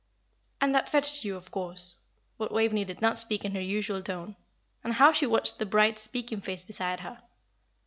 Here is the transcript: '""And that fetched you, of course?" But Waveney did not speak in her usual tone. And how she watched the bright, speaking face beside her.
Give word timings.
'""And 0.61 0.73
that 0.73 0.89
fetched 0.89 1.23
you, 1.25 1.35
of 1.35 1.51
course?" 1.51 1.93
But 2.39 2.51
Waveney 2.51 2.85
did 2.85 3.01
not 3.03 3.19
speak 3.19 3.45
in 3.45 3.53
her 3.53 3.61
usual 3.61 4.01
tone. 4.01 4.35
And 4.83 4.93
how 4.95 5.11
she 5.11 5.27
watched 5.27 5.59
the 5.59 5.65
bright, 5.67 5.99
speaking 5.99 6.41
face 6.41 6.63
beside 6.63 7.01
her. 7.01 7.21